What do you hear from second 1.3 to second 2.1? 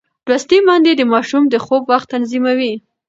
د خوب وخت